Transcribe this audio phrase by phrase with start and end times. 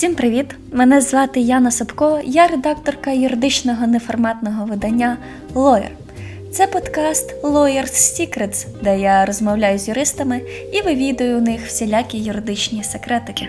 [0.00, 0.46] Всім привіт!
[0.72, 5.16] Мене звати Яна Сапко, я редакторка юридичного неформатного видання
[5.54, 5.90] Lawyer.
[6.52, 10.40] Це подкаст Lawyer's Secrets, де я розмовляю з юристами
[10.72, 13.48] і вивідую у них всілякі юридичні секретики.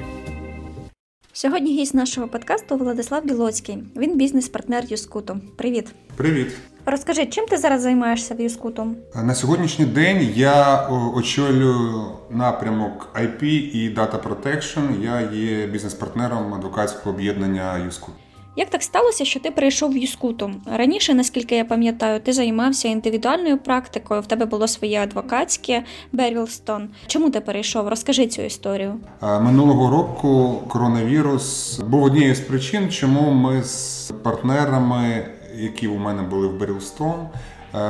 [1.41, 3.83] Сьогодні гість нашого подкасту Владислав Білоцький.
[3.95, 5.39] Він бізнес-партнер Юскуту.
[5.57, 5.87] Привіт.
[6.15, 6.47] Привіт.
[6.85, 8.95] Розкажи, чим ти зараз займаєшся в Юскуту?
[9.15, 15.03] На сьогоднішній день я очолюю напрямок IP і Data Protection.
[15.03, 18.13] Я є бізнес-партнером адвокатського об'єднання Юскут.
[18.55, 20.51] Як так сталося, що ти прийшов в Юскуту?
[20.65, 26.89] Раніше, наскільки я пам'ятаю, ти займався індивідуальною практикою, в тебе було своє адвокатське Бервілстон.
[27.07, 27.87] Чому ти перейшов?
[27.87, 28.95] Розкажи цю історію.
[29.21, 36.47] Минулого року коронавірус був однією з причин, чому ми з партнерами, які у мене були
[36.47, 37.27] в Берілстон,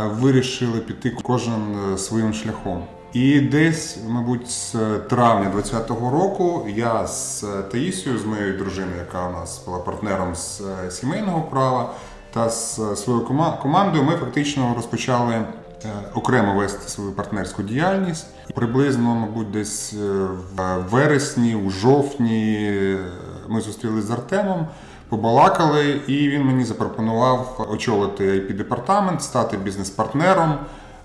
[0.05, 2.83] вирішили піти кожен своїм шляхом.
[3.13, 4.75] І десь, мабуть, з
[5.09, 10.61] травня 2020 року я з Таїсією, з моєю дружиною, яка у нас була партнером з
[10.61, 11.93] е, сімейного права,
[12.33, 13.25] та з своєю
[13.61, 15.45] командою, ми фактично розпочали е,
[16.13, 18.27] окремо вести свою партнерську діяльність.
[18.55, 19.97] Приблизно, мабуть, десь е,
[20.55, 22.97] в вересні, у жовтні
[23.47, 24.67] ми зустрілися з Артемом.
[25.09, 30.55] Побалакали, і він мені запропонував очолити ip департамент, стати бізнес-партнером.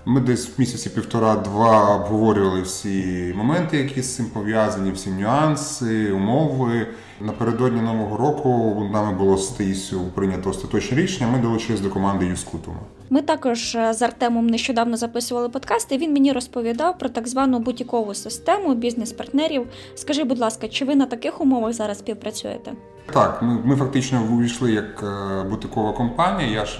[0.09, 6.87] Ми десь в місяці півтора-два обговорювали всі моменти, які з цим пов'язані, всі нюанси, умови.
[7.21, 11.31] Напередодні нового року нами було з Таїсю прийнято остаточне рішення.
[11.31, 12.77] Ми долучились до команди Юскутума.
[13.09, 17.59] Ми також е, з Артемом нещодавно записували подкаст, і Він мені розповідав про так звану
[17.59, 19.67] бутікову систему бізнес-партнерів.
[19.95, 22.71] Скажи, будь ласка, чи ви на таких умовах зараз співпрацюєте?
[23.13, 26.49] Так, ми ми фактично увійшли як е, бутикова компанія.
[26.49, 26.79] Я ж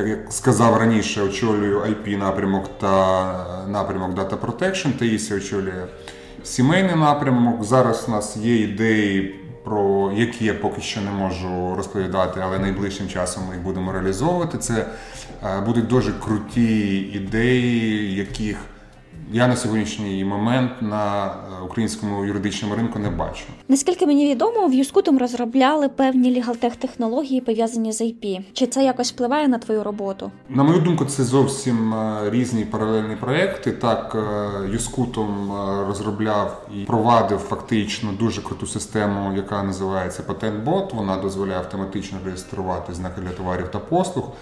[0.00, 5.86] як я сказав раніше, очолюю IP напрямок та напрямок Data Protection, Таїсія очолює
[6.44, 7.64] сімейний напрямок.
[7.64, 13.08] Зараз у нас є ідеї, про які я поки що не можу розповідати, але найближчим
[13.08, 14.58] часом ми їх будемо реалізовувати.
[14.58, 14.86] Це
[15.44, 18.56] е, будуть дуже круті ідеї, яких
[19.32, 21.30] я на сьогоднішній момент на е,
[21.64, 23.44] українському юридичному ринку не бачу.
[23.68, 28.40] Наскільки мені відомо, в Юскутом розробляли певні лігалтех технології пов'язані з IP.
[28.52, 30.30] Чи це якось впливає на твою роботу?
[30.48, 33.72] На мою думку, це зовсім е, різні паралельні проекти.
[33.72, 35.52] Так е, Юскутом
[35.86, 40.94] розробляв і провадив фактично дуже круту систему, яка називається PatentBot.
[40.94, 44.32] Вона дозволяє автоматично реєструвати знаки для товарів та послуг.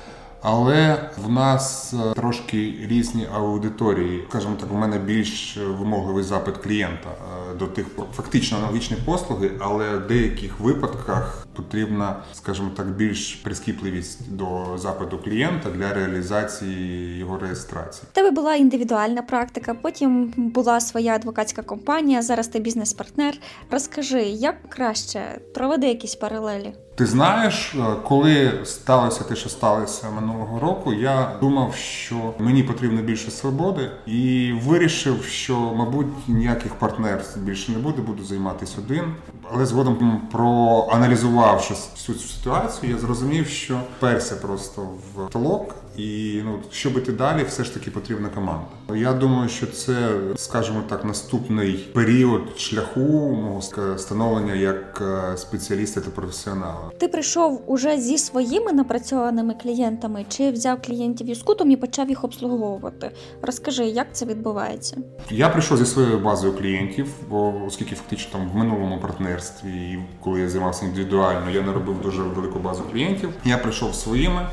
[0.42, 4.24] Але в нас е, трошки різні аудиторії.
[4.28, 9.96] Скажімо так, у мене більш вимогливий запит клієнта е, до тих фактично аналогічні послуги, але
[9.96, 18.08] в деяких випадках потрібна, скажімо так, більш прискіпливість до запиту клієнта для реалізації його реєстрації.
[18.12, 22.22] Тебе була індивідуальна практика, потім була своя адвокатська компанія.
[22.22, 23.38] Зараз ти бізнес-партнер.
[23.70, 26.74] Розкажи, як краще проведи якісь паралелі.
[26.98, 33.02] Ти знаєш, е, коли сталося те, що сталося минулого року, я думав, що мені потрібно
[33.02, 39.04] більше свободи, і вирішив, що, мабуть, ніяких партнерств більше не буде, буду займатися один.
[39.52, 46.58] Але згодом проаналізувавши всю цю ситуацію, я зрозумів, що перся просто в толок, і ну
[46.70, 48.66] щоб іти далі, все ж таки потрібна команда.
[48.94, 53.00] Я думаю, що це, скажімо так, наступний період шляху
[53.34, 53.62] мого
[53.96, 56.90] становлення як е, спеціаліста та професіонала.
[56.98, 63.10] Ти прийшов уже зі своїми напрацьованими клієнтами, чи взяв клієнтів Юскутом і почав їх обслуговувати?
[63.42, 64.96] Розкажи, як це відбувається?
[65.30, 70.48] Я прийшов зі своєю базою клієнтів, бо оскільки фактично там в минулому партнерстві, коли я
[70.48, 73.30] займався індивідуально, я не робив дуже велику базу клієнтів.
[73.44, 74.46] Я прийшов своїми.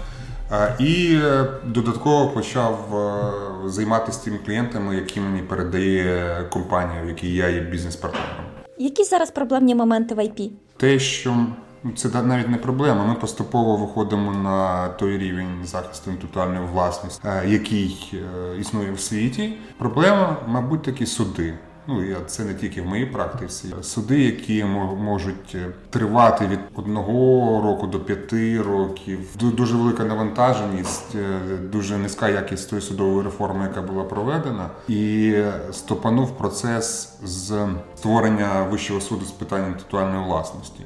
[0.80, 7.50] І е, додатково почав е, займатися тими клієнтами, які мені передає компанія, в якій я
[7.50, 8.46] є бізнес-партнером.
[8.78, 10.50] Які зараз проблемні моменти в IP?
[10.78, 11.36] Те, що
[11.84, 13.06] ну, це навіть не проблема.
[13.06, 18.14] Ми поступово виходимо на той рівень захисту інтелектуальної власності, е, який
[18.60, 19.58] існує в світі.
[19.78, 21.54] Проблема, мабуть, такі суди.
[21.88, 23.68] Ну і це не тільки в моїй практиці.
[23.82, 24.64] Суди, які
[24.98, 29.20] можуть е, тривати від одного року до п'яти років.
[29.40, 31.40] Дуже велика навантаженість, е,
[31.72, 35.34] дуже низька якість тої судової реформи, яка була проведена, і
[35.72, 40.82] стопанув процес з створення вищого суду з питань інтелектуальної власності.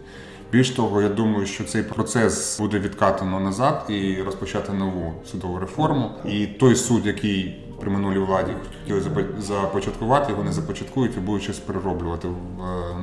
[0.51, 6.11] Більш того, я думаю, що цей процес буде відкатано назад і розпочати нову судову реформу.
[6.25, 9.01] І той суд, який при минулій владі хотіли
[9.39, 12.27] започаткувати, не започаткують і будуть щось перероблювати.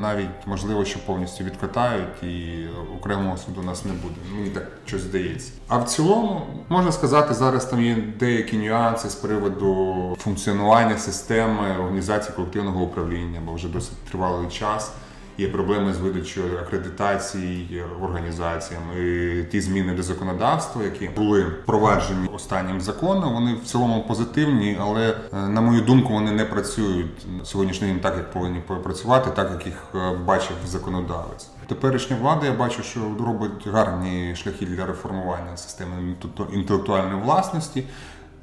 [0.01, 2.67] Навіть можливо, що повністю відкатають і
[2.99, 4.15] окремого суду у нас не буде.
[4.35, 5.53] Мені так щось здається.
[5.69, 12.37] А в цілому можна сказати, зараз там є деякі нюанси з приводу функціонування системи організації
[12.37, 14.93] колективного управління, бо вже досить тривалий час.
[15.39, 18.83] Є проблеми з видачою акредитацій організаціям.
[19.03, 25.09] І Ті зміни до законодавства, які були впроваджені останнім законом, вони в цілому позитивні, але
[25.11, 29.67] е, на мою думку вони не працюють сьогоднішній день так, як повинні працювати, так як
[29.67, 31.49] їх е, бачив законодавець.
[31.67, 36.17] Теперішня влада я бачу, що робить гарні шляхи для реформування системи
[36.53, 37.85] інтелектуальної власності.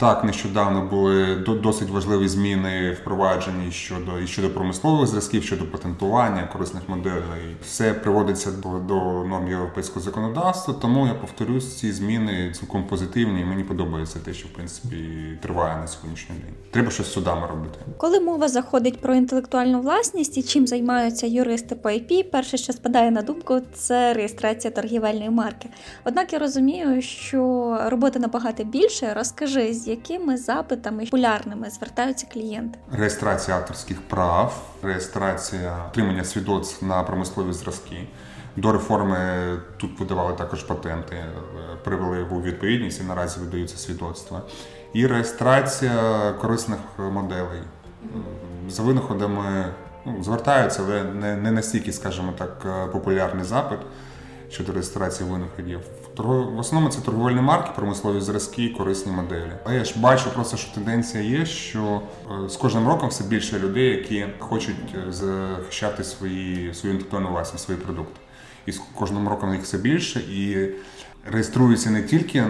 [0.04, 6.90] Так, нещодавно були досить важливі зміни впроваджені щодо і щодо промислових зразків, щодо патентування корисних
[6.90, 7.56] моделей.
[7.66, 10.74] Все приводиться до, до норм європейського законодавства.
[10.82, 13.42] Тому я повторюсь, ці зміни цілком позитивні.
[13.42, 14.98] і Мені подобається те, що в принципі
[15.42, 16.54] триває на сьогоднішній день.
[16.72, 17.80] Треба щось судами робити.
[17.98, 23.12] Коли мова заходить про інтелектуальну власність і чим займаються юристи по IP, перше, що спадає
[23.12, 25.70] на думку, це реєстрація торгівельної марки.
[26.06, 29.14] Однак я розумію, що роботи набагато більше.
[29.14, 32.80] Розкажи з якими запитами популярними звертаються клієнти?
[32.92, 38.08] Реєстрація авторських прав, реєстрація отримання свідоцтв на промислові зразки.
[38.56, 39.18] До реформи
[39.78, 41.28] тут видавали також патенти, е,
[41.84, 44.42] привели у відповідність і наразі видаються свідоцтва.
[44.94, 47.62] І реєстрація корисних моделей.
[48.70, 49.66] За винаходами
[50.06, 53.80] ну, звертаються, але не не настільки, скажімо так, е, популярний запит
[54.50, 55.80] щодо реєстрації винаходів.
[56.18, 59.52] В основному це торговельні марки, промислові зразки, корисні моделі.
[59.66, 62.02] А я ж бачу просто, що тенденція є, що
[62.46, 67.66] е, з кожним роком все більше людей, які хочуть е, захищати свої свою інтелектуальну власність,
[67.66, 68.20] свої продукти.
[68.66, 70.70] І з кожним роком їх все більше і
[71.32, 72.48] реєструються не тільки е,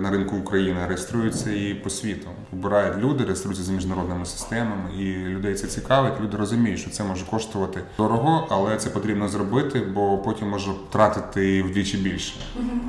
[0.00, 2.28] на ринку України, а реєструються і по світу.
[2.52, 6.12] Обирають люди, реєструються за міжнародними системами, і людей це цікавить.
[6.20, 11.62] Люди розуміють, що це може коштувати дорого, але це потрібно зробити, бо потім може втратити
[11.62, 12.32] вдвічі більше,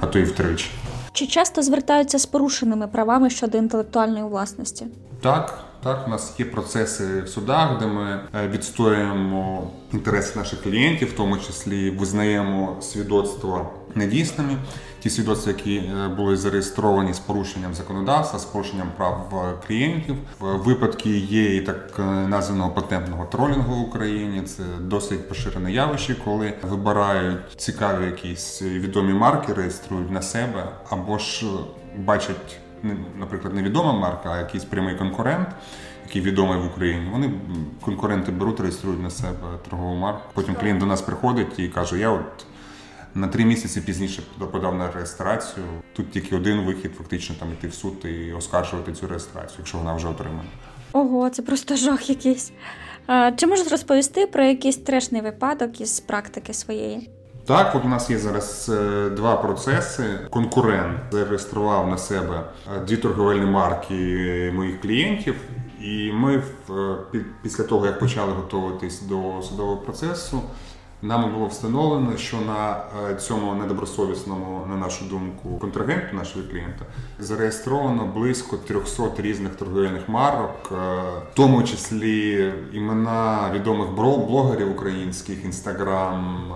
[0.02, 0.70] а то і втричі.
[1.12, 4.86] Чи часто звертаються з порушеними правами щодо інтелектуальної власності?
[5.22, 11.10] Так, так, у нас є процеси в судах, де ми е, відстоюємо інтереси наших клієнтів,
[11.10, 14.58] в тому числі визнаємо свідоцтва недійсними.
[15.00, 20.16] Ті свідоцтва, які е, були зареєстровані з порушенням законодавства, з порушенням прав е, клієнтів.
[20.40, 24.42] Випадки є і так названого патентного тролінгу в Україні.
[24.42, 31.46] Це досить поширене явище, коли вибирають цікаві якісь відомі марки, реєструють на себе або ж
[31.98, 32.60] бачать
[33.20, 35.48] наприклад, невідома марка, а якийсь прямий конкурент,
[36.06, 37.10] який відомий в Україні.
[37.12, 37.32] Вони
[37.82, 39.38] конкуренти беруть, реєструють на себе
[39.70, 40.22] торгову марку.
[40.34, 42.46] Потім клієнт до нас приходить і каже: Я от.
[43.16, 44.22] На три місяці пізніше
[44.52, 45.66] подав на реєстрацію.
[45.96, 49.94] Тут тільки один вихід, фактично там іти в суд і оскаржувати цю реєстрацію, якщо вона
[49.94, 50.50] вже отримана.
[50.94, 52.52] Ого, це просто жах якийсь.
[53.36, 57.10] Чи можеш розповісти про якийсь трешний випадок із практики своєї?
[57.48, 60.04] Так, от у нас є зараз е, два процеси.
[60.30, 62.42] Конкурент зареєстрував на себе
[62.76, 65.36] е, дві торговельні марки моїх клієнтів,
[65.82, 66.42] і ми е,
[67.44, 70.42] після того, як почали готуватись до судового процесу,
[71.02, 72.78] нам було встановлено, що на
[73.16, 76.86] цьому недобросовісному, на нашу думку, контрагенту нашого клієнта
[77.20, 80.72] зареєстровано близько 300 різних торговельних марок,
[81.32, 86.52] в тому числі імена відомих блогерів українських, інстаграм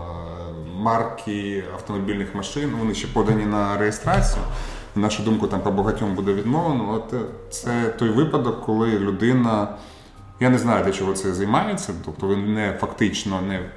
[0.81, 4.43] марки автомобільних машин, вони ще подані на реєстрацію.
[4.95, 6.93] На нашу думку, там по багатьом буде відмовлено.
[6.93, 7.15] От
[7.49, 9.67] це той випадок, коли людина.
[10.41, 13.67] Я не знаю, для чого це займається, тобто він не фактично не е,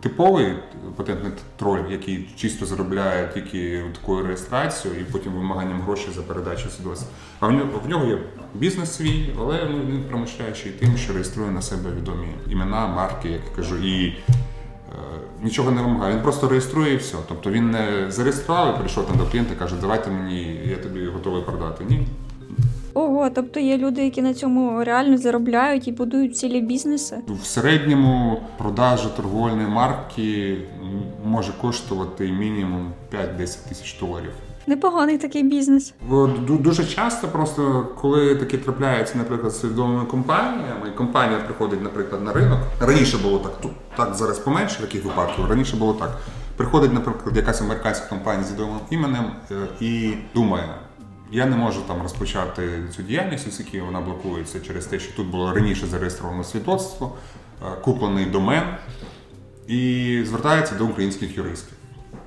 [0.00, 0.54] типовий
[0.96, 7.08] патентний троль, який чисто заробляє тільки такою реєстрацією і потім вимаганням грошей за передачу свідоцтва.
[7.40, 8.18] А в нього в нього є
[8.54, 13.28] бізнес свій, але він промишляє ще й тим, що реєструє на себе відомі імена, марки,
[13.28, 14.14] як я кажу, і
[15.42, 16.14] нічого не вимагає.
[16.14, 17.16] Він просто реєструє і все.
[17.28, 21.06] Тобто він не зареєстрував і прийшов там до клієнта і каже, давайте мені, я тобі
[21.06, 21.84] готовий продати.
[21.88, 22.06] Ні.
[22.94, 27.16] Ого, тобто є люди, які на цьому реально заробляють і будують цілі бізнеси.
[27.42, 30.58] В середньому продажа торговельної марки
[31.24, 32.92] може коштувати мінімум
[33.38, 34.32] 5-10 тисяч доларів.
[34.66, 35.94] Непоганий такий бізнес.
[36.48, 42.32] Дуже часто, просто коли таке трапляється, наприклад, з відомими компаніями, і компанія приходить, наприклад, на
[42.32, 42.58] ринок.
[42.80, 45.46] Раніше було так, тут так зараз поменше таких випадків.
[45.50, 46.18] Раніше було так.
[46.56, 50.64] Приходить, наприклад, якась американська компанія з відомим іменем е, і думає.
[51.32, 55.54] Я не можу там розпочати цю діяльність, оскільки вона блокується через те, що тут було
[55.54, 57.16] раніше зареєстровано свідоцтво,
[57.62, 58.62] е, куплений домен,
[59.66, 61.74] і звертається до українських юристів.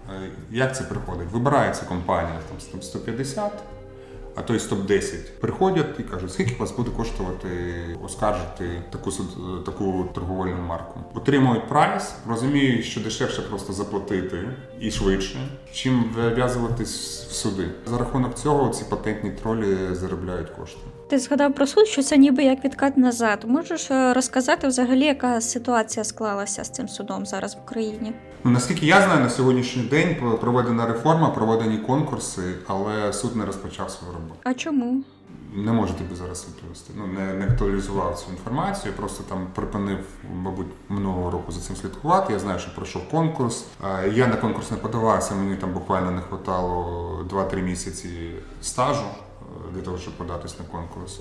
[0.09, 1.27] Е, як це приходить?
[1.31, 2.39] Вибирається компанія
[2.71, 3.51] там 150,
[4.35, 5.39] а то й 110.
[5.39, 7.47] Приходять і кажуть, скільки вас буде коштувати
[8.03, 9.11] оскаржити таку
[9.65, 10.99] таку торговельну марку.
[11.13, 14.49] Отримують прайс, розуміють, що дешевше просто заплатити
[14.79, 15.37] і швидше,
[15.71, 17.67] чим вв'язуватись в суди.
[17.85, 20.79] За рахунок цього ці патентні тролі заробляють кошти.
[21.13, 23.43] Ти згадав про суд, що це ніби як відкат назад.
[23.47, 28.13] Можеш е, розказати взагалі, яка ситуація склалася з цим судом зараз в Україні?
[28.43, 33.91] Ну, наскільки я знаю, на сьогоднішній день проведена реформа, проведені конкурси, але суд не розпочав
[33.91, 34.39] свою роботу.
[34.43, 35.03] А чому?
[35.55, 36.93] Не можу тобі зараз відповісти.
[36.97, 38.93] Ну не, не актуалізував цю інформацію.
[38.93, 39.99] Просто там припинив,
[40.35, 42.33] мабуть, минулого року за цим слідкувати.
[42.33, 43.65] Я знаю, що пройшов конкурс.
[44.13, 45.35] Я на конкурс не подавався.
[45.35, 48.09] Мені там буквально не вистачало 2-3 місяці
[48.61, 49.05] стажу
[49.73, 51.19] для того, щоб податись на конкурс.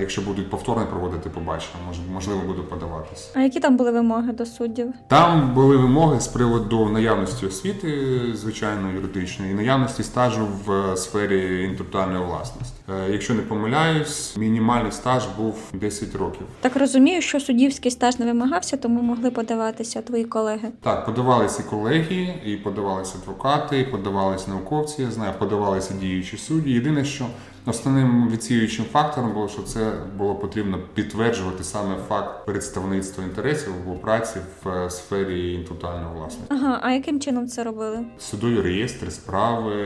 [0.00, 1.74] Якщо будуть повторно проводити, побачимо,
[2.12, 3.30] можливо, буду подаватися.
[3.34, 4.92] А які там були вимоги до суддів?
[5.08, 12.24] Там були вимоги з приводу наявності освіти, звичайно, юридичної, і наявності стажу в сфері інтелектуальної
[12.24, 12.77] власності.
[12.90, 16.46] Е, якщо не помиляюсь, мінімальний стаж був 10 років.
[16.60, 20.68] Так розумію, що суддівський стаж не вимагався, тому могли подаватися твої колеги.
[20.80, 25.02] Так, подавалися колеги, і подавалися адвокати, і подавалися науковці.
[25.02, 26.70] Я знаю, подавалися діючі судді.
[26.70, 27.26] Єдине, що
[27.68, 34.38] Основним відсіюючим фактором було, що це було потрібно підтверджувати саме факт представництва інтересів у праці
[34.64, 36.54] в е, сфері інтелектуальної власності.
[36.54, 38.04] Ага, а яким чином це робили?
[38.18, 39.76] Судові реєстри, справи,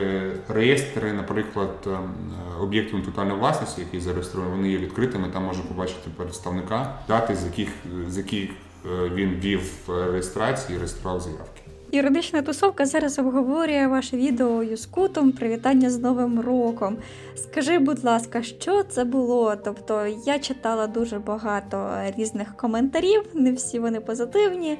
[0.49, 2.13] реєстри, наприклад, ем,
[2.61, 5.29] об'єктів інтелектуальної власності, які зареєстровані, вони є відкритими.
[5.33, 7.69] Там можна побачити представника, дати з яких
[8.07, 11.61] з яких е, він вів реєстрації, реєстрував заявки.
[11.93, 16.97] Юридична тусовка зараз обговорює ваше відео Юскутум Привітання з Новим роком.
[17.35, 19.55] Скажи, будь ласка, що це було?
[19.55, 24.77] Тобто я читала дуже багато різних коментарів, не всі вони позитивні.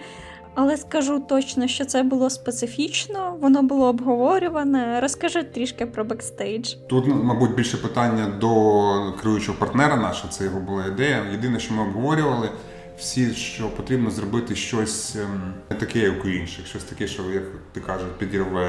[0.56, 5.00] Але скажу точно, що це було специфічно, воно було обговорюване.
[5.02, 6.74] Розкажи трішки про бекстейдж.
[6.88, 11.26] Тут, мабуть, більше питання до керуючого партнера нашого, це його була ідея.
[11.32, 12.50] Єдине, що ми обговорювали
[12.98, 17.44] всі, що потрібно зробити щось ем, не таке, як у інших, щось таке, що як
[17.72, 18.66] ти кажеш, підірве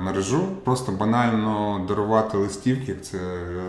[0.00, 0.48] мережу.
[0.64, 3.18] Просто банально дарувати листівки, як це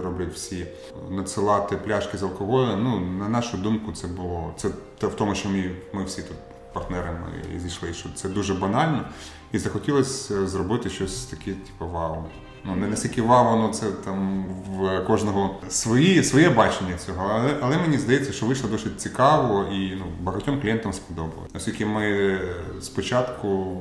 [0.03, 0.67] роблять всі,
[1.09, 2.83] надсилати пляшки з алкоголем.
[2.83, 6.37] Ну на нашу думку, це було це в тому, що ми, ми всі тут
[6.73, 9.05] партнерами зійшли, що це дуже банально,
[9.51, 12.25] і захотілося зробити щось таке, типу вау.
[12.63, 17.29] Ну, не настільки вау, воно це там в кожного свої, своє бачення цього.
[17.33, 21.51] Але але мені здається, що вийшло досить цікаво і ну, багатьом клієнтам сподобалось.
[21.55, 22.37] Оскільки ми
[22.81, 23.77] спочатку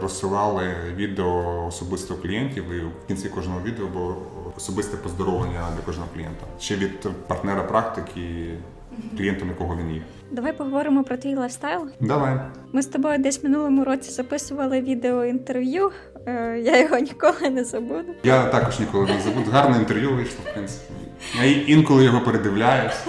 [0.00, 4.16] розсилали відео особисто клієнтів, і в кінці кожного відео було
[4.56, 6.46] особисте поздоровлення для кожного клієнта.
[6.60, 8.54] Ще від партнера практики
[9.16, 10.02] клієнтом, якого він є.
[10.30, 11.88] Давай поговоримо про твій лайфстайл.
[12.00, 12.40] Давай.
[12.72, 15.90] Ми з тобою десь минулому році записували відео інтерв'ю.
[16.26, 18.14] Е, я його ніколи не забуду.
[18.24, 19.50] Я також ніколи не забуду.
[19.50, 20.92] Гарне інтерв'ю вийшло, в принципі.
[21.42, 23.04] Я інколи його передивляюсь.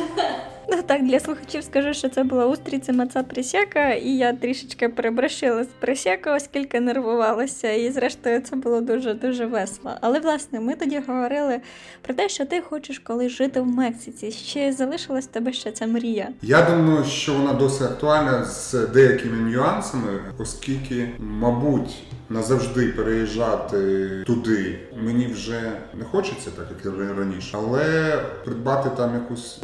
[0.82, 5.68] Так, для слухачів скажу, що це була устриця маца присяка, і я трішечки перебрашила з
[5.68, 9.92] присяка, оскільки нервувалася, і зрештою це було дуже-дуже весело.
[10.02, 11.62] Але власне ми тоді говорили
[12.02, 14.32] про те, що ти хочеш колись жити в Мексиці.
[14.32, 16.30] Ще залишилась тебе ще ця мрія.
[16.42, 25.28] Я думаю, що вона досить актуальна з деякими нюансами, оскільки, мабуть, назавжди переїжджати туди мені
[25.28, 29.60] вже не хочеться, так як раніше, але придбати там якусь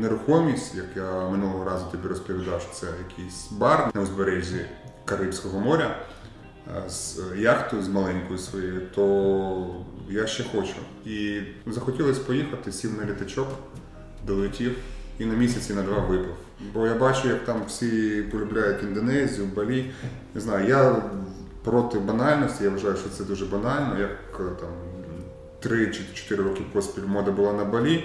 [0.00, 4.66] нерухомість, як я минулого разу тобі розповідав, що це якийсь бар на узбережжі
[5.04, 5.96] Карибського моря
[6.76, 10.74] е, з яхтою з маленькою своєю, то я ще хочу.
[11.04, 13.48] І захотілося поїхати, сів на літачок,
[14.26, 14.76] долетів
[15.18, 16.34] і на місяць і на два випив.
[16.74, 19.90] Бо я бачу, як там всі полюбляють Індонезію, Балі.
[20.34, 21.02] Не знаю, я
[21.64, 24.70] проти банальності, я вважаю, що це дуже банально, як е, там
[25.60, 28.04] 3 чи 4 роки поспіль мода була на Балі.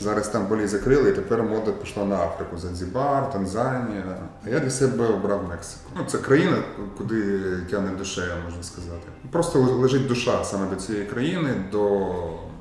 [0.00, 4.18] Зараз там болі закрили, і тепер мода пішла на Африку, Занзібар, Танзанія.
[4.46, 5.90] А я для себе обрав Мексику.
[5.96, 6.56] Ну, Це країна,
[6.98, 7.40] куди
[7.70, 9.06] тягне душею, можна сказати.
[9.30, 12.06] Просто лежить душа саме до цієї країни, до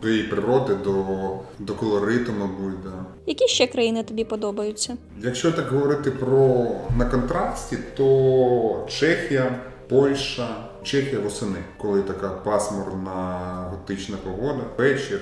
[0.01, 0.93] до її природи, до
[1.59, 2.83] до колориту, мабуть.
[2.83, 3.05] Да.
[3.25, 4.97] Які ще країни тобі подобаються?
[5.17, 6.67] Якщо так говорити про
[6.97, 10.47] на контрасті, то Чехія, Польща,
[10.83, 13.39] Чехія восени, коли така пасмурна
[13.71, 15.19] готична погода, вечір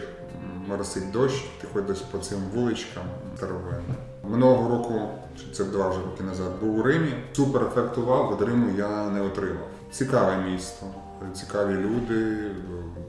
[0.68, 3.04] моросить дощ, ти ходиш по цим вуличкам
[3.38, 3.96] старовинним.
[4.24, 5.02] Минулого року,
[5.38, 7.14] чи це два вже роки назад, був у Римі.
[7.34, 9.68] Супер ефекту вау від Риму я не отримав.
[9.92, 10.86] Цікаве місто,
[11.34, 12.38] цікаві люди.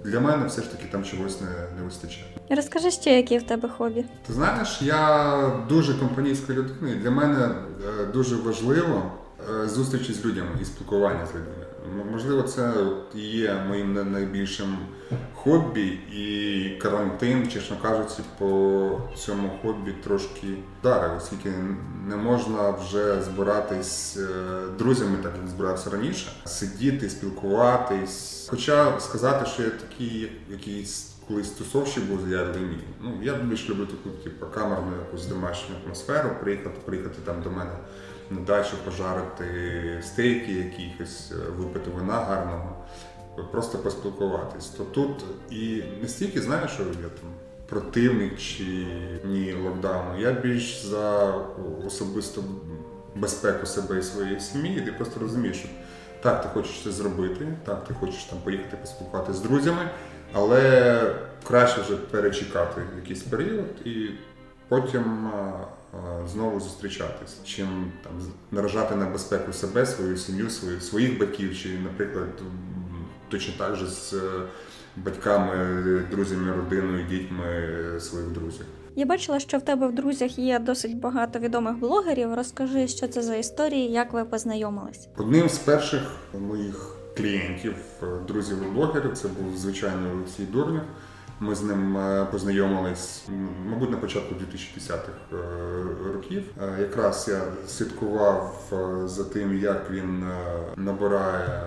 [0.04, 1.47] Для мене все ж таки там чогось не
[1.78, 2.26] не вистачає.
[2.50, 4.04] Розкажи ще, які в тебе хобі.
[4.26, 9.02] Ти знаєш, я дуже компанійська людина, і для мене е, дуже важливо
[9.66, 11.66] зустрічі з людьми і спілкування з людьми.
[12.12, 12.73] Можливо, це
[13.14, 14.78] є моїм найбільшим
[15.35, 20.47] хобі, і карантин, чесно кажучи, по цьому хобі трошки
[20.80, 21.52] вдарив, оскільки
[22.06, 24.26] не можна вже збиратись е,
[24.78, 28.49] друзями, так як збирався раніше, сидіти, спілкуватись.
[28.50, 32.80] Хоча сказати, що я такий якийсь колись тусовщик був, я вмію.
[33.00, 37.70] Ну, я більш люблю таку, типу, камерну якусь домашню атмосферу, приїхати, приїхати там до мене
[38.31, 39.45] на пожарити
[40.03, 42.77] стейки якихось, е, випити вина гарного,
[43.51, 44.67] просто поспілкуватись.
[44.67, 47.31] То тут і не стільки знаю, що я там
[47.69, 48.87] противник чи
[49.25, 50.21] ні локдауну.
[50.21, 51.35] Я більш за
[51.87, 52.45] особисту
[53.17, 54.81] безпеку себе і своєї сім'ї.
[54.81, 55.69] Ти просто розумієш, що
[56.23, 59.91] так, ти хочеш це зробити, так, ти хочеш там поїхати поспілкуватися з друзями,
[60.33, 61.03] але
[61.49, 64.09] краще вже перечекати якийсь період і
[64.69, 65.53] потім а,
[66.32, 68.12] знову зустрічатись, чим там
[68.50, 72.42] наражати на безпеку себе, свою сім'ю, свою, своїх батьків, чи, наприклад,
[73.28, 74.18] точно так же з е,
[74.97, 75.56] батьками,
[76.11, 77.68] друзями, родиною, дітьми
[78.00, 78.66] своїх друзів.
[78.97, 82.35] Я бачила, що в тебе в друзях є досить багато відомих блогерів.
[82.35, 85.09] Розкажи, що це за історії, як ви познайомились.
[85.16, 86.02] Одним з перших
[86.40, 90.82] моїх клієнтів, е, друзів і блогерів, це був звичайний Олексій Дурнів.
[91.42, 93.28] Ми з ним е, познайомились,
[93.66, 95.37] мабуть, на початку 2010-х е,
[96.14, 96.42] років.
[96.62, 98.73] Е, Якраз я слідкував
[99.04, 100.25] за тим, як він
[100.76, 101.62] набирає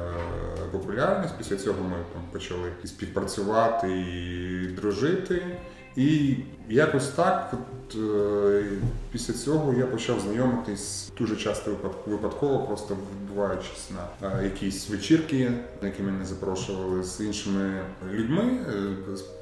[0.71, 1.37] популярність.
[1.37, 5.57] Після цього ми там почали і співпрацювати і дружити.
[5.95, 6.35] І
[6.69, 7.53] якось так,
[7.95, 8.63] е,
[9.11, 13.89] після цього я почав знайомитись дуже часто випад- випадково, просто відбуваючись
[14.21, 17.81] на е, якісь вечірки, на які мене запрошували з іншими
[18.13, 18.43] людьми.
[18.73, 18.95] Е,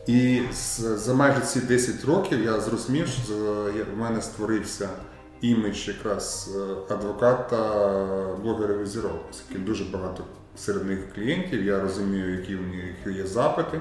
[0.08, 0.41] І
[0.96, 3.34] за майже ці 10 років я зрозумів, що
[3.96, 4.89] в мене створився
[5.41, 6.50] імідж якраз
[6.89, 7.58] адвоката
[8.43, 10.24] блогерів і зірок, оскільки дуже багато
[10.58, 11.65] серед них клієнтів.
[11.65, 13.79] Я розумію, які в них є запити.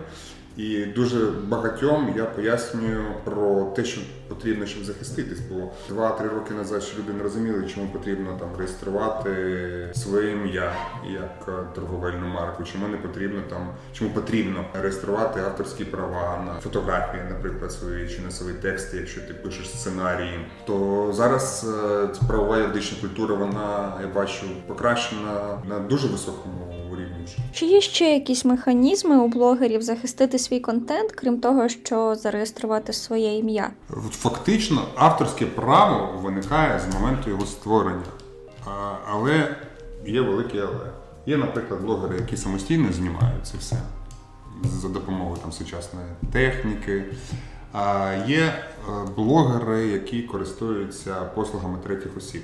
[0.61, 5.39] І дуже багатьом я пояснюю про те, що потрібно, щоб захиститись.
[5.41, 5.55] Бо
[5.95, 9.31] 2-3 роки назад ще люди не розуміли, чому потрібно там реєструвати
[9.95, 10.73] своє ім'я
[11.13, 17.23] як е, торговельну марку, чому не потрібно там, чому потрібно реєструвати авторські права на фотографії,
[17.31, 20.47] наприклад, свої чи на свої тексти, якщо ти пишеш сценарії.
[20.67, 26.80] То зараз е, правова юридична культура, вона я бачу покращена на дуже високому.
[27.53, 33.39] Чи є ще якісь механізми у блогерів захистити свій контент, крім того, що зареєструвати своє
[33.39, 33.71] ім'я?
[34.11, 38.05] Фактично, авторське право виникає з моменту його створення.
[39.07, 39.57] Але
[40.07, 40.91] є велике але.
[41.27, 43.77] Є, наприклад, блогери, які самостійно знімають це все
[44.65, 47.05] за допомогою там, сучасної техніки.
[47.73, 48.63] А є е,
[49.17, 52.43] блогери, які користуються послугами третіх осіб,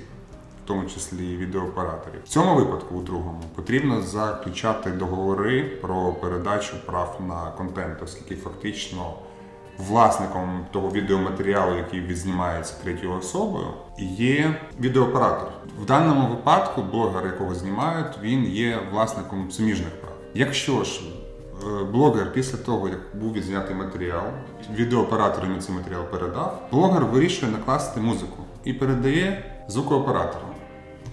[0.67, 2.21] тому числі і відеооператорів.
[2.25, 9.13] В цьому випадку, у другому, потрібно заключати договори про передачу прав на контент, оскільки фактично
[9.77, 13.67] власником того відеоматеріалу, який відзнімається третьою особою,
[14.17, 15.49] є відеооператор.
[15.81, 20.13] В даному випадку блогер, якого знімають, він є власником суміжних прав.
[20.33, 24.25] Якщо ж е, блогер після того, як був відзнятий матеріал,
[24.73, 30.45] відеооператор йому цей матеріал передав, блогер вирішує накласти музику і передає звукооператору.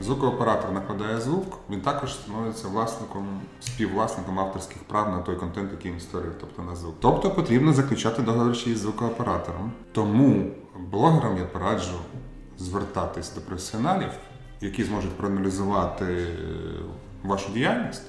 [0.00, 6.00] Звукооператор накладає звук, він також становиться власником, співвласником авторських прав на той контент, який він
[6.00, 6.94] створив, тобто на звук.
[7.00, 9.72] Тобто потрібно заключати договір ще із звукооператором.
[9.92, 10.50] Тому
[10.90, 11.98] блогерам я пораджу
[12.58, 14.10] звертатись до професіоналів,
[14.60, 16.28] які зможуть проаналізувати е,
[17.22, 18.02] вашу діяльність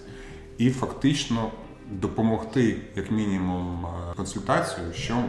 [0.57, 1.51] і фактично
[1.91, 5.23] допомогти, як мінімум, е, консультацію, що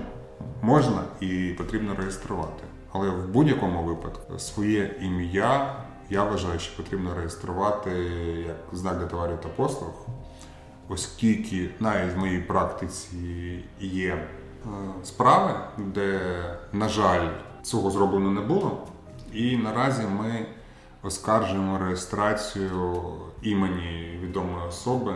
[0.62, 2.64] можна і потрібно реєструвати.
[2.92, 5.76] Але в будь-якому випадку своє ім'я
[6.10, 7.90] я вважаю, що потрібно реєструвати
[8.46, 10.06] як знак для товарів та послуг,
[10.88, 13.16] оскільки навіть в моїй практиці
[13.80, 14.26] є е,
[15.04, 16.20] справи, де,
[16.72, 17.28] на жаль,
[17.62, 18.86] цього зроблено не було.
[19.32, 20.46] І наразі ми
[21.02, 23.02] оскаржуємо реєстрацію
[23.42, 25.14] імені відомої особи,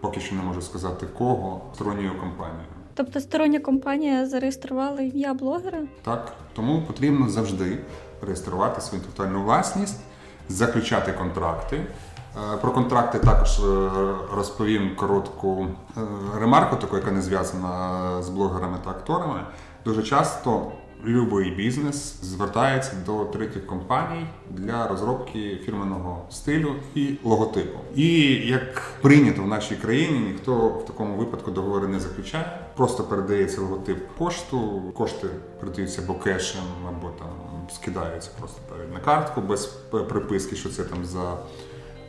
[0.00, 2.66] поки що не можу сказати кого, сторонньою компанією.
[2.94, 5.82] Тобто стороння компанія зареєструвала ім'я блогера?
[6.02, 7.78] Так, тому потрібно завжди
[8.22, 10.00] реєструвати свою інтелектуальну власність,
[10.48, 11.76] заключати контракти.
[11.76, 13.90] Е, Про контракти також е,
[14.34, 16.00] розповім коротку е,
[16.40, 19.40] ремарку, таку, яка не зв'язана з блогерами та акторами.
[19.84, 20.72] Дуже часто
[21.04, 27.78] будь-який бізнес звертається до третіх компаній для розробки фірменного стилю і логотипу.
[27.94, 28.08] І
[28.46, 32.58] як прийнято в нашій країні, ніхто в такому випадку договори не заключає.
[32.76, 35.26] Просто передається логотип пошту, кошти
[35.60, 37.28] передаються або кешем, або там
[37.70, 38.60] скидаються просто
[38.94, 41.36] на картку без приписки, що це там за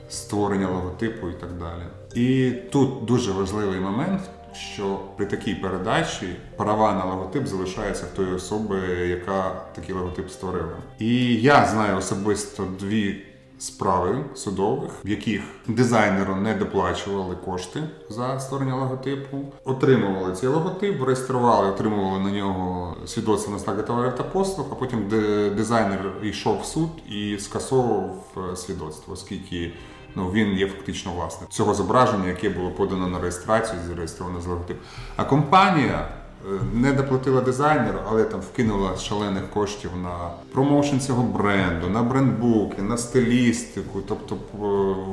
[0.09, 1.83] створення логотипу і так далі.
[2.15, 4.21] І тут дуже важливий момент,
[4.53, 10.77] що при такій передачі права на логотип залишаються в тої особи, яка такий логотип створила.
[10.99, 13.32] І я знаю особисто дві
[13.63, 21.69] справи судових, в яких дизайнеру не доплачували кошти за створення логотипу, отримували цей логотип, реєстрували,
[21.69, 25.07] отримували на нього свідоцтво на знаки товарів та послуг, а потім
[25.55, 29.71] дизайнер йшов в суд і скасовував е, свідоцтво, оскільки
[30.15, 34.77] ну він є фактично власник цього зображення, яке було подано на реєстрацію, зареєстровано з логотип.
[35.15, 36.22] А компанія.
[36.45, 42.81] Е, не доплатила дизайнеру, але там вкинула шалених коштів на промоушен цього бренду, на брендбуки,
[42.81, 44.57] на стилістику, тобто е,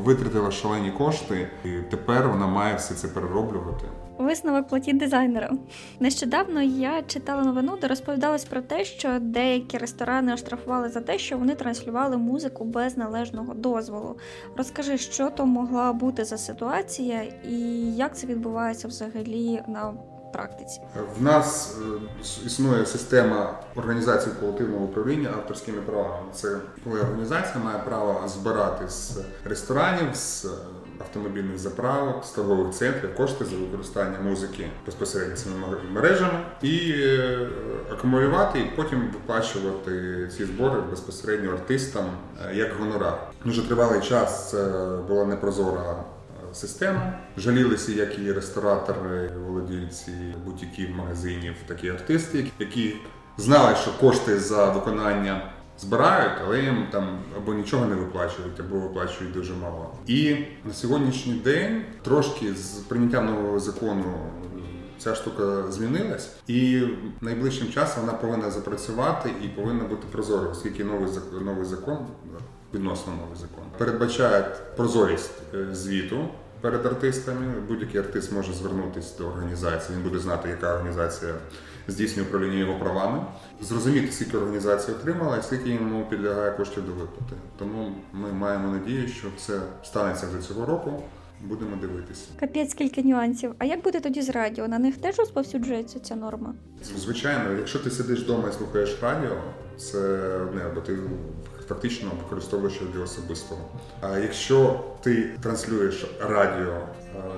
[0.04, 3.84] витратила шалені кошти, і тепер вона має все це перероблювати.
[4.18, 5.58] Висновок платіть дизайнерам.
[6.00, 11.38] Нещодавно я читала новину, де розповідалось про те, що деякі ресторани оштрафували за те, що
[11.38, 14.16] вони транслювали музику без належного дозволу.
[14.56, 17.58] Розкажи, що то могла бути за ситуація, і
[17.96, 19.92] як це відбувається взагалі на
[20.32, 20.80] практиці?
[21.18, 22.00] В нас е,
[22.46, 26.32] існує система організації колективного управління авторськими правами.
[26.34, 30.16] Це коли організація має право збирати з ресторанів.
[30.16, 30.46] з
[31.00, 35.54] автомобільних заправок, торгових центрів, кошти за використання музики безпосередньо цими
[35.92, 37.48] мережами і е,
[37.92, 42.04] акумулювати, і потім виплачувати ці збори безпосередньо артистам
[42.50, 43.30] е, як гонорар.
[43.44, 46.04] Дуже тривалий час це була непрозора.
[46.52, 50.12] Система жалілися, як і ресторатори, володільці
[50.44, 52.96] бутіків, магазинів, такі артисти, які
[53.36, 59.32] знали, що кошти за виконання збирають, але їм там або нічого не виплачують, або виплачують
[59.32, 59.94] дуже мало.
[60.06, 64.14] І на сьогоднішній день трошки з прийняттям нового закону.
[64.98, 66.82] Ця штука змінилась, і
[67.20, 71.08] найближчим часом вона повинна запрацювати і повинна бути прозорою, оскільки новий
[71.44, 72.06] новий закон,
[72.74, 74.44] відносно новий закон, передбачає
[74.76, 76.28] прозорість е, звіту
[76.60, 77.46] перед артистами.
[77.68, 79.98] Будь-який артист може звернутися до організації.
[79.98, 81.34] Він буде знати, яка організація
[81.88, 83.24] здійснює управління його правами,
[83.60, 87.34] зрозуміти, скільки організація отримала і скільки йому підлягає коштів до виплати.
[87.58, 91.02] Тому ми маємо надію, що це станеться вже цього року.
[91.44, 92.26] Будемо дивитися.
[92.40, 93.54] Капець скільки нюансів.
[93.58, 94.68] А як буде тоді з радіо?
[94.68, 96.54] На них теж розповсюджується ця норма?
[96.96, 99.36] Звичайно, якщо ти сидиш вдома і слухаєш радіо,
[99.78, 99.98] це
[100.36, 100.98] одне, бо ти
[101.70, 103.60] фактично використовуєш для особистого.
[104.00, 106.78] А якщо ти транслюєш радіо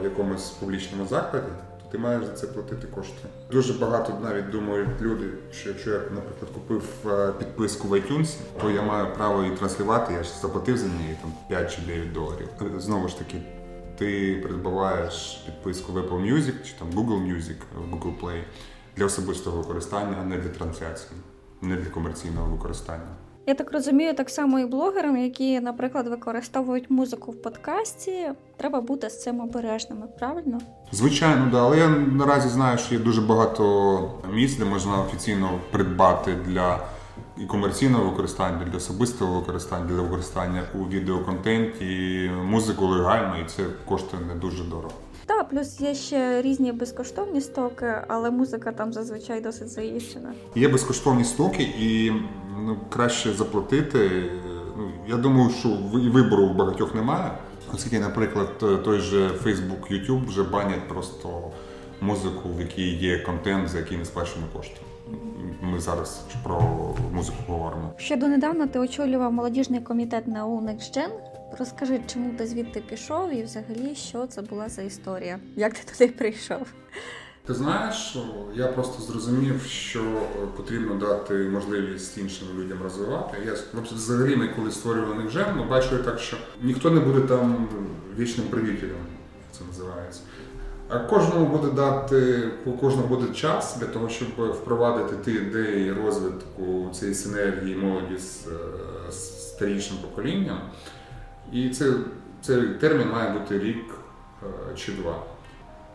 [0.00, 3.28] в якомусь публічному закладі, то ти маєш за це платити кошти.
[3.50, 8.70] Дуже багато навіть думають люди, що якщо я, наприклад, купив е, підписку в iTunes, то
[8.70, 12.48] я маю право її транслювати, я ж заплатив за неї там 5 чи 9 доларів.
[12.78, 13.42] Знову ж таки,
[13.98, 17.56] ти придбаваєш підписку в Apple Music чи там Google Music,
[17.90, 18.42] Google Play
[18.96, 21.20] для особистого використання, а не для трансляції,
[21.62, 23.08] не для комерційного використання.
[23.46, 29.10] Я так розумію, так само і блогерам, які, наприклад, використовують музику в подкасті, треба бути
[29.10, 30.58] з цим обережними, правильно?
[30.92, 31.64] Звичайно, да.
[31.64, 36.78] Але я наразі знаю, що є дуже багато місць, де можна офіційно придбати для
[37.38, 44.22] і комерційного використання, для особистого використання, для використання у відеоконтенті, музику легально, і це коштує
[44.28, 44.94] не дуже дорого.
[45.26, 50.32] Так, плюс є ще різні безкоштовні стоки, але музика там зазвичай досить заїжджена.
[50.54, 52.12] Є безкоштовні стоки, і
[52.58, 54.30] ну, краще заплатити.
[54.76, 57.30] Ну, Я думаю, що вибору у багатьох немає.
[57.74, 61.50] Оскільки, наприклад, той же Facebook, YouTube вже банять просто
[62.00, 64.80] музику, в якій є контент, за який не сплачено кошти.
[65.62, 66.60] Ми зараз про
[67.12, 67.92] музику говоримо.
[67.96, 71.08] Ще донедавна ти очолював молодіжний комітет на Next
[71.58, 75.40] Розкажи, чому ти звідти пішов, і взагалі що це була за історія?
[75.56, 76.66] Як ти туди прийшов?
[77.46, 78.16] Ти знаєш,
[78.54, 80.00] я просто зрозумів, що
[80.56, 83.36] потрібно дати можливість іншим людям розвивати.
[83.46, 83.54] Я
[83.94, 87.68] взагалі ми коли створювали Невжен, ми бачили так, що ніхто не буде там
[88.18, 89.06] вічним привітелем,
[89.52, 90.20] це називається.
[90.88, 96.90] А кожному буде дати, у кожного буде час для того, щоб впровадити ті ідеї розвитку
[96.92, 98.46] цієї синергії молоді з,
[99.10, 100.58] з старішим поколінням.
[101.52, 101.92] І це,
[102.42, 103.84] цей термін має бути рік
[104.42, 105.31] е, чи два.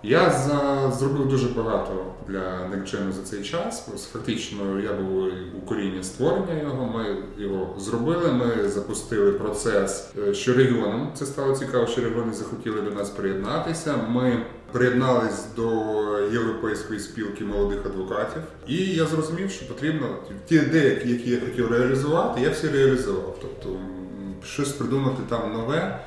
[0.09, 3.89] Я за, зробив дуже багато для Некчену за цей час.
[4.13, 6.85] Фактично, я був у корінні створення його.
[6.85, 8.31] Ми його зробили.
[8.31, 13.95] Ми запустили процес, е, що регіонам це стало цікаво, що регіони захотіли до нас приєднатися.
[14.09, 15.69] Ми приєднались до
[16.31, 20.07] європейської спілки молодих адвокатів, і я зрозумів, що потрібно
[20.45, 23.37] ті ідеї, які я хотів реалізувати, я всі реалізував.
[23.41, 23.79] Тобто
[24.43, 25.99] щось придумати там нове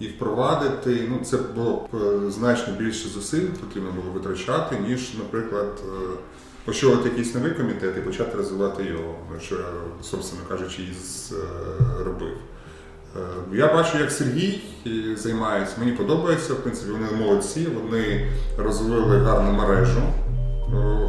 [0.00, 1.08] і впровадити.
[1.10, 5.90] Ну, Це було б е, значно більше зусиль, потрібно було витрачати, ніж, наприклад, е,
[6.66, 9.64] очолити якийсь новий комітет і почати розвивати його, що я,
[10.02, 10.94] собственно кажучи, і
[11.98, 12.36] зробив.
[13.16, 13.20] Е,
[13.52, 14.62] я бачу, як Сергій
[15.16, 15.76] займається.
[15.78, 20.02] Мені подобається, в принципі, вони молодці, вони розвили гарну мережу.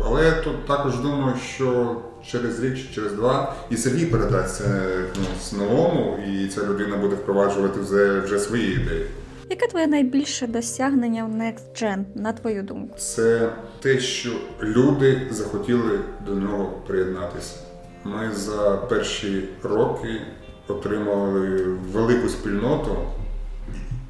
[0.05, 1.95] Але я тут також думаю, що
[2.31, 7.15] через рік чи через два, і Сергій передасть це ну, новому, і ця людина буде
[7.15, 9.05] впроваджувати вже, вже свої ідеї.
[9.49, 12.97] Яке твоє найбільше досягнення в Next Gen, на твою думку?
[12.97, 13.49] Це
[13.81, 14.29] те, що
[14.61, 17.55] люди захотіли до нього приєднатися.
[18.03, 20.21] Ми за перші роки
[20.67, 21.63] отримали
[21.93, 22.97] велику спільноту,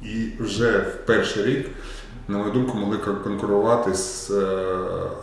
[0.02, 1.70] і вже в перший рік,
[2.28, 4.76] на мою думку, могли конкурувати з е,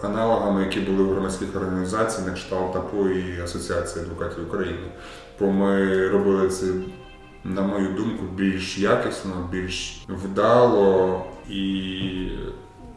[0.03, 4.91] аналогами, які були в громадських організаціях, на кшталт АПУ і Асоціації адвокатів України.
[5.39, 6.65] Бо ми робили це
[7.43, 12.01] на мою думку, більш якісно, більш вдало і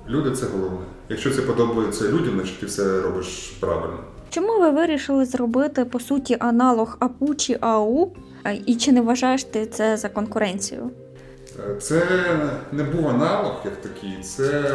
[0.08, 0.86] люди це головне.
[1.08, 3.98] Якщо це подобається людям, значить ти все робиш правильно.
[4.30, 8.12] Чому ви вирішили зробити по суті аналог АПУ чи АУ?
[8.66, 10.90] І чи не вважаєш ти це за конкуренцію?
[11.80, 12.02] Це
[12.72, 14.22] не був аналог як такий.
[14.22, 14.74] Це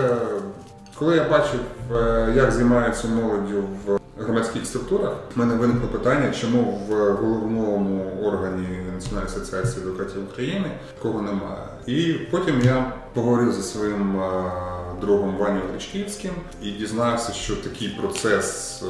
[0.99, 1.59] коли я бачив,
[1.95, 8.67] е, як займаються молоддю в громадських структурах, в мене виникло питання, чому в головному органі
[8.93, 11.63] Національної асоціації адвокатів України такого немає.
[11.87, 14.51] І потім я поговорив зі своїм е,
[15.01, 18.85] другом Ваню Гречківським і дізнався, що такий процес е,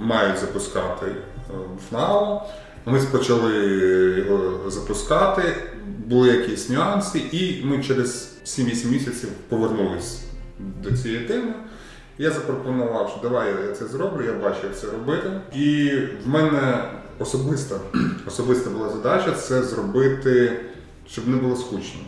[0.00, 1.06] мають запускати
[1.50, 2.42] в НАО.
[2.86, 3.52] Ми почали
[4.18, 5.42] його запускати,
[6.06, 10.20] були якісь нюанси, і ми через 7-8 місяців повернулись
[10.82, 11.54] до цієї теми.
[12.18, 15.30] Я запропонував, що давай я це зроблю, я бачу, як це робити.
[15.54, 15.90] І
[16.24, 16.84] в мене
[17.18, 17.76] особиста
[18.26, 20.60] особиста була задача це зробити,
[21.06, 22.00] щоб не було скучно.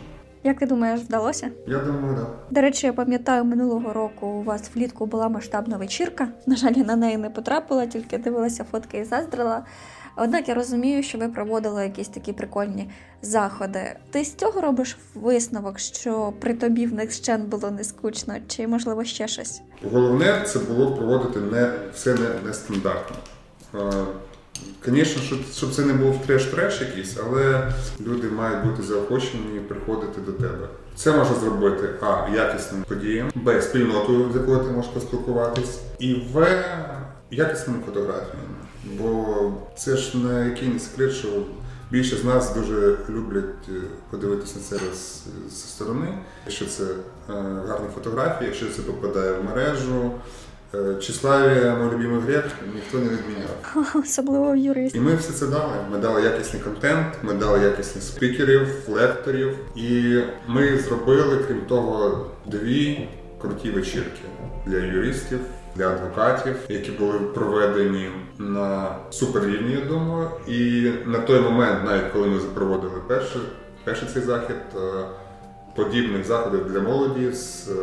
[0.43, 1.49] Як ти думаєш, вдалося?
[1.67, 2.25] Я думаю, так.
[2.25, 2.55] Да.
[2.55, 6.27] До речі, я пам'ятаю, минулого року у вас влітку була масштабна вечірка.
[6.45, 9.65] На жаль, я на неї не потрапила, тільки дивилася фотки і заздрила.
[10.15, 12.89] Однак я розумію, що ви проводили якісь такі прикольні
[13.21, 13.95] заходи.
[14.11, 19.03] Ти з цього робиш висновок, що при тобі в Next було не скучно, чи можливо
[19.03, 19.61] ще щось?
[19.91, 23.15] Головне це було проводити не все не, не стандартно.
[24.85, 25.21] Звісно,
[25.53, 27.71] щоб, це не був треш-треш якийсь, але
[28.01, 30.67] люди мають бути заохочені приходити до тебе.
[30.95, 36.63] Це може зробити а якісним подіям, б спільнотою, з якою ти можеш поспілкуватись, і в
[37.31, 38.62] якісними фотографіями.
[38.83, 41.27] Бо це ж не який не секрет, що
[41.91, 43.71] більше з нас дуже люблять е,
[44.09, 44.85] подивитися на це
[45.49, 46.17] з сторони.
[46.45, 46.93] Якщо це е,
[47.67, 50.11] гарні фотографії, якщо це попадає в мережу.
[50.75, 53.95] Е, Числаві, мой любимий грек, ніхто не відміняв.
[54.03, 54.95] Особливо юрист.
[54.95, 55.73] І ми все це дали.
[55.91, 59.57] Ми дали якісний контент, ми дали якісних спікерів, лекторів.
[59.75, 63.09] І ми зробили, крім того, дві
[63.41, 64.21] круті вечірки
[64.65, 65.39] для юристів
[65.75, 70.29] для адвокатів, які були проведені на суперрівні, я думаю.
[70.47, 73.41] І на той момент, навіть коли ми проводили перший,
[73.83, 75.05] перший цей захід, е,
[75.75, 77.73] подібних заходів для молоді з е,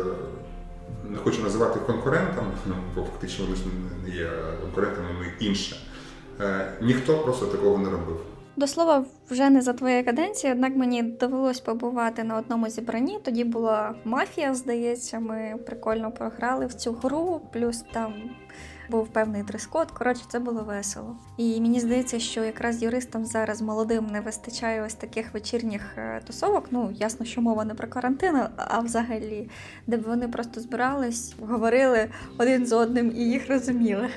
[1.09, 3.57] не хочу називати конкурентами, ну, бо фактично вони
[4.03, 4.29] не є
[4.61, 5.75] конкурентами, ми інше.
[6.41, 8.19] Е, ніхто просто такого не робив.
[8.61, 13.19] До слова, вже не за твоєї каденції, однак мені довелось побувати на одному зібранні.
[13.23, 18.13] Тоді була мафія, здається, ми прикольно програли в цю гру, плюс там
[18.89, 19.91] був певний дрес-код.
[19.91, 21.15] Коротше, це було весело.
[21.37, 26.67] І мені здається, що якраз юристам зараз молодим не вистачає ось таких вечірніх е, тусовок.
[26.71, 29.49] Ну, ясно, що мова не про карантин, а взагалі,
[29.87, 34.09] де б вони просто збирались, говорили один з одним і їх розуміли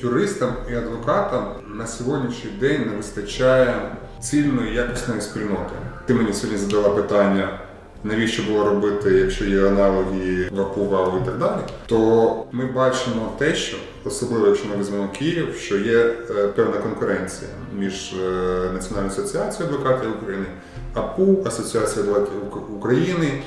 [0.00, 5.74] юристам і адвокатам на сьогоднішній день не вистачає цільної якісної спільноти.
[6.06, 7.58] Ти мені сьогодні задала питання.
[8.04, 13.54] Навіщо було робити, якщо є аналоги ВАПУ, ВАУ і так далі, то ми бачимо те,
[13.54, 19.74] що особливо, якщо ми візьмемо Київ, що є е, певна конкуренція між е, Національною асоціацією
[19.74, 20.46] адвокатів України,
[20.94, 23.42] АПУ, Асоціацією адвокатів України,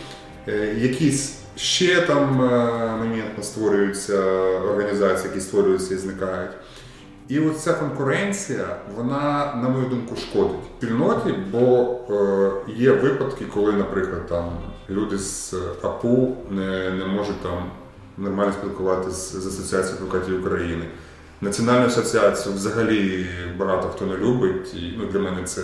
[0.47, 2.47] е, якісь Ще там е,
[2.99, 4.21] моментно створюються
[4.69, 6.51] організації, які створюються і зникають.
[7.27, 13.73] І от ця конкуренція, вона, на мою думку, шкодить спільноті, бо е, є випадки, коли,
[13.73, 14.51] наприклад, там
[14.89, 17.71] люди з АПУ не не можуть там
[18.17, 20.85] нормально спілкуватися з Асоціацією адвокатів України.
[21.41, 24.73] Національну асоціацію взагалі багато хто не любить.
[24.73, 25.61] І ну, для мене це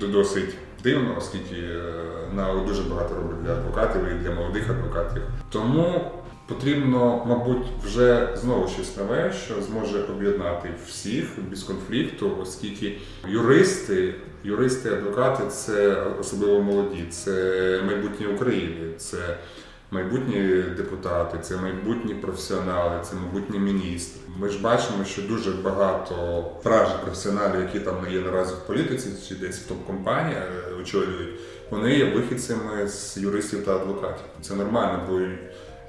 [0.00, 1.92] досить дивно, оскільки е,
[2.34, 5.22] на дуже багато робить для адвокатів і для молодих адвокатів.
[5.50, 6.10] Тому
[6.48, 14.14] потрібно, мабуть, вже знову щось нове, що зможе об'єднати всіх без конфлікту, оскільки юристи,
[14.44, 18.94] юристи, адвокати це особливо молоді, це майбутнє України.
[18.96, 19.36] це
[19.92, 24.22] майбутні депутати, це майбутні професіонали, це майбутні міністри.
[24.38, 29.08] Ми ж бачимо, що дуже багато справжніх професіоналів, які там не є наразі в політиці,
[29.28, 30.36] чи десь в топ-компанії
[30.80, 34.24] очолюють, вони є вихідцями з юристів та адвокатів.
[34.40, 35.20] Це нормально, бо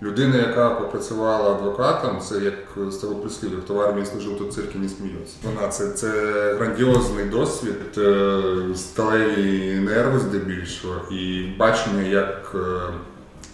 [0.02, 2.54] Людина, яка попрацювала адвокатом, це як
[2.92, 5.36] староприслів'я, хто в армії служив, то цирки не сміється.
[5.44, 6.10] Вона це, це
[6.54, 8.42] грандіозний досвід, е,
[8.76, 12.94] сталеві нерви здебільшого, і бачення, як е,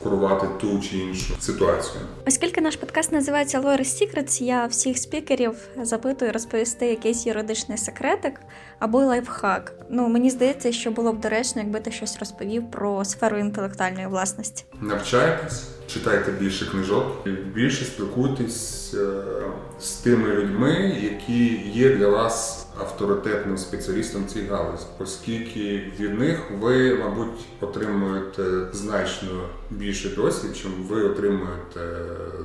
[0.03, 2.03] курувати ту чи іншу ситуацію.
[2.27, 8.41] Оскільки наш подкаст називається Lawyer Secrets, я всіх спікерів запитую розповісти якийсь юридичний секретик
[8.79, 9.73] або лайфхак.
[9.89, 14.65] Ну мені здається, що було б доречно, якби ти щось розповів про сферу інтелектуальної власності.
[14.81, 19.23] Навчайтесь, читайте більше книжок, і більше спілкуйтесь е,
[19.79, 26.95] з тими людьми, які є для вас авторитетним спеціалістом цій галузі, оскільки від них ви,
[26.95, 29.29] мабуть, отримуєте значно
[29.69, 31.79] більше досвід, чим ви отримуєте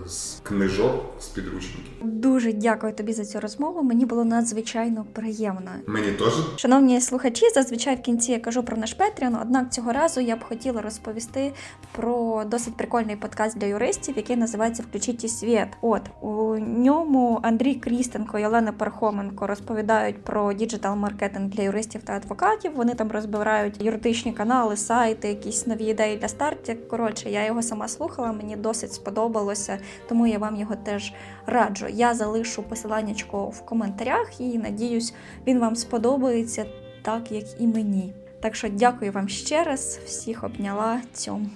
[0.07, 1.93] з книжок з підручників.
[2.03, 3.83] Дуже дякую тобі за цю розмову.
[3.83, 5.71] Мені було надзвичайно приємно.
[5.87, 10.21] Мені теж Шановні слухачі, зазвичай в кінці я кажу про наш Patreon, однак цього разу
[10.21, 11.53] я б хотіла розповісти
[11.93, 15.69] про досить прикольний подкаст для юристів, який називається Включіть світ.
[15.81, 22.73] От у ньому Андрій Крістенко і Олена Пархоменко розповідають про діджитал-маркетинг для юристів та адвокатів.
[22.77, 26.89] Вони там розбирають юридичні канали, сайти, якісь нові ідеї для стартів.
[26.89, 31.13] Коротше, я його сама слухала, мені досить сподобалося, тому я вам його теж
[31.47, 31.87] раджу.
[31.91, 35.15] Я залишу посиланнячко в коментарях і надіюсь,
[35.47, 36.67] він вам сподобається
[37.03, 38.15] так, як і мені.
[38.41, 41.47] Так що дякую вам ще раз, всіх обняла цьому.